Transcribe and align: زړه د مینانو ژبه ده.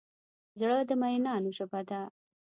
زړه 0.59 0.77
د 0.89 0.91
مینانو 1.01 1.49
ژبه 1.57 1.81
ده. 1.89 2.01